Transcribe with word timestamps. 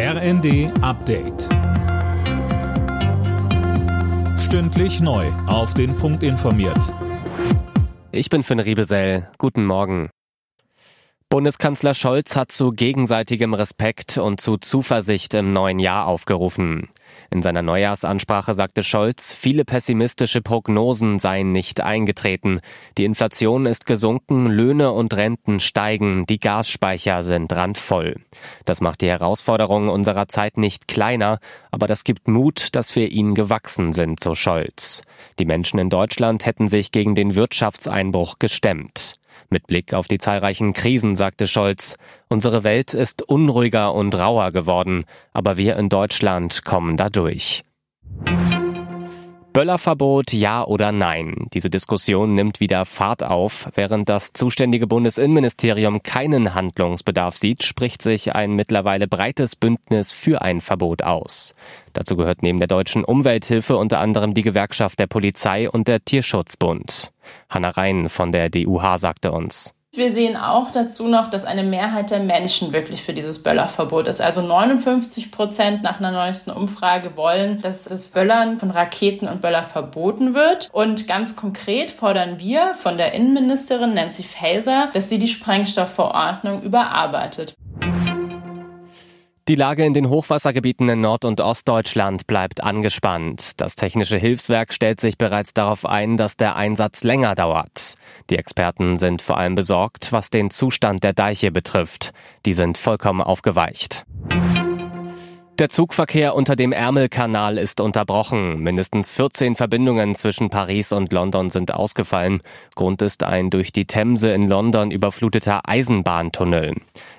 RND 0.00 0.70
Update. 0.80 1.48
Stündlich 4.38 5.00
neu. 5.00 5.26
Auf 5.48 5.74
den 5.74 5.96
Punkt 5.96 6.22
informiert. 6.22 6.94
Ich 8.12 8.30
bin 8.30 8.44
Finn 8.44 8.60
Riebesell. 8.60 9.28
Guten 9.38 9.66
Morgen. 9.66 10.10
Bundeskanzler 11.28 11.94
Scholz 11.94 12.36
hat 12.36 12.52
zu 12.52 12.70
gegenseitigem 12.70 13.54
Respekt 13.54 14.18
und 14.18 14.40
zu 14.40 14.56
Zuversicht 14.56 15.34
im 15.34 15.52
neuen 15.52 15.80
Jahr 15.80 16.06
aufgerufen. 16.06 16.88
In 17.30 17.42
seiner 17.42 17.60
Neujahrsansprache 17.60 18.54
sagte 18.54 18.82
Scholz, 18.82 19.34
viele 19.34 19.66
pessimistische 19.66 20.40
Prognosen 20.40 21.18
seien 21.18 21.52
nicht 21.52 21.82
eingetreten. 21.82 22.60
Die 22.96 23.04
Inflation 23.04 23.66
ist 23.66 23.84
gesunken, 23.84 24.46
Löhne 24.46 24.92
und 24.92 25.12
Renten 25.14 25.60
steigen, 25.60 26.24
die 26.24 26.40
Gasspeicher 26.40 27.22
sind 27.22 27.52
randvoll. 27.52 28.16
Das 28.64 28.80
macht 28.80 29.02
die 29.02 29.08
Herausforderungen 29.08 29.90
unserer 29.90 30.28
Zeit 30.28 30.56
nicht 30.56 30.88
kleiner, 30.88 31.38
aber 31.70 31.86
das 31.86 32.04
gibt 32.04 32.28
Mut, 32.28 32.74
dass 32.74 32.96
wir 32.96 33.10
ihnen 33.10 33.34
gewachsen 33.34 33.92
sind, 33.92 34.22
so 34.22 34.34
Scholz. 34.34 35.02
Die 35.38 35.44
Menschen 35.44 35.78
in 35.78 35.90
Deutschland 35.90 36.46
hätten 36.46 36.66
sich 36.66 36.92
gegen 36.92 37.14
den 37.14 37.34
Wirtschaftseinbruch 37.34 38.38
gestemmt. 38.38 39.17
Mit 39.50 39.66
Blick 39.66 39.94
auf 39.94 40.08
die 40.08 40.18
zahlreichen 40.18 40.74
Krisen 40.74 41.16
sagte 41.16 41.46
Scholz, 41.46 41.96
unsere 42.28 42.64
Welt 42.64 42.92
ist 42.92 43.22
unruhiger 43.22 43.94
und 43.94 44.14
rauer 44.14 44.52
geworden, 44.52 45.04
aber 45.32 45.56
wir 45.56 45.76
in 45.76 45.88
Deutschland 45.88 46.64
kommen 46.64 46.98
dadurch. 46.98 47.64
Böllerverbot 49.58 50.32
ja 50.34 50.64
oder 50.64 50.92
nein? 50.92 51.48
Diese 51.52 51.68
Diskussion 51.68 52.34
nimmt 52.36 52.60
wieder 52.60 52.84
Fahrt 52.84 53.24
auf. 53.24 53.68
Während 53.74 54.08
das 54.08 54.32
zuständige 54.32 54.86
Bundesinnenministerium 54.86 56.02
keinen 56.04 56.54
Handlungsbedarf 56.54 57.36
sieht, 57.36 57.64
spricht 57.64 58.00
sich 58.00 58.36
ein 58.36 58.52
mittlerweile 58.52 59.08
breites 59.08 59.56
Bündnis 59.56 60.12
für 60.12 60.42
ein 60.42 60.60
Verbot 60.60 61.02
aus. 61.02 61.54
Dazu 61.92 62.16
gehört 62.16 62.42
neben 62.42 62.58
der 62.58 62.68
deutschen 62.68 63.02
Umwelthilfe 63.02 63.76
unter 63.76 63.98
anderem 63.98 64.32
die 64.32 64.42
Gewerkschaft 64.42 65.00
der 65.00 65.08
Polizei 65.08 65.68
und 65.68 65.88
der 65.88 66.04
Tierschutzbund. 66.04 67.10
Hanna 67.48 67.70
Rhein 67.70 68.08
von 68.08 68.32
der 68.32 68.48
DUH 68.48 68.98
sagte 68.98 69.32
uns. 69.32 69.74
Wir 69.94 70.12
sehen 70.12 70.36
auch 70.36 70.70
dazu 70.70 71.08
noch, 71.08 71.28
dass 71.28 71.46
eine 71.46 71.64
Mehrheit 71.64 72.10
der 72.10 72.20
Menschen 72.20 72.74
wirklich 72.74 73.02
für 73.02 73.14
dieses 73.14 73.42
Böllerverbot 73.42 74.06
ist. 74.06 74.20
Also 74.20 74.42
59 74.42 75.32
Prozent 75.32 75.82
nach 75.82 75.98
einer 75.98 76.12
neuesten 76.12 76.50
Umfrage 76.50 77.16
wollen, 77.16 77.62
dass 77.62 77.84
das 77.84 78.10
Böllern 78.10 78.60
von 78.60 78.70
Raketen 78.70 79.26
und 79.26 79.40
Böller 79.40 79.64
verboten 79.64 80.34
wird. 80.34 80.68
Und 80.72 81.08
ganz 81.08 81.36
konkret 81.36 81.90
fordern 81.90 82.38
wir 82.38 82.74
von 82.74 82.98
der 82.98 83.14
Innenministerin 83.14 83.94
Nancy 83.94 84.24
Faeser, 84.24 84.90
dass 84.92 85.08
sie 85.08 85.18
die 85.18 85.26
Sprengstoffverordnung 85.26 86.62
überarbeitet. 86.62 87.54
Die 89.48 89.54
Lage 89.54 89.82
in 89.82 89.94
den 89.94 90.10
Hochwassergebieten 90.10 90.90
in 90.90 91.00
Nord- 91.00 91.24
und 91.24 91.40
Ostdeutschland 91.40 92.26
bleibt 92.26 92.62
angespannt. 92.62 93.58
Das 93.62 93.76
Technische 93.76 94.18
Hilfswerk 94.18 94.74
stellt 94.74 95.00
sich 95.00 95.16
bereits 95.16 95.54
darauf 95.54 95.86
ein, 95.86 96.18
dass 96.18 96.36
der 96.36 96.56
Einsatz 96.56 97.02
länger 97.02 97.34
dauert. 97.34 97.94
Die 98.28 98.36
Experten 98.36 98.98
sind 98.98 99.22
vor 99.22 99.38
allem 99.38 99.54
besorgt, 99.54 100.12
was 100.12 100.28
den 100.28 100.50
Zustand 100.50 101.02
der 101.02 101.14
Deiche 101.14 101.50
betrifft. 101.50 102.12
Die 102.44 102.52
sind 102.52 102.76
vollkommen 102.76 103.22
aufgeweicht. 103.22 104.04
Der 105.58 105.70
Zugverkehr 105.70 106.36
unter 106.36 106.54
dem 106.54 106.70
Ärmelkanal 106.70 107.58
ist 107.58 107.80
unterbrochen. 107.80 108.60
Mindestens 108.60 109.12
14 109.12 109.56
Verbindungen 109.56 110.14
zwischen 110.14 110.50
Paris 110.50 110.92
und 110.92 111.12
London 111.12 111.50
sind 111.50 111.74
ausgefallen. 111.74 112.42
Grund 112.76 113.02
ist 113.02 113.24
ein 113.24 113.50
durch 113.50 113.72
die 113.72 113.84
Themse 113.84 114.30
in 114.30 114.46
London 114.46 114.92
überfluteter 114.92 115.62
Eisenbahntunnel. 115.68 116.74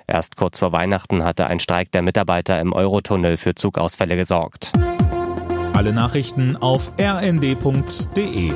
Erst 0.06 0.36
kurz 0.36 0.58
vor 0.58 0.72
Weihnachten 0.72 1.22
hatte 1.22 1.48
ein 1.48 1.60
Streik 1.60 1.92
der 1.92 2.00
Mitarbeiter 2.00 2.58
im 2.62 2.72
Eurotunnel 2.72 3.36
für 3.36 3.54
Zugausfälle 3.54 4.16
gesorgt. 4.16 4.72
Alle 5.74 5.92
Nachrichten 5.92 6.56
auf 6.56 6.92
rnd.de 6.98 8.52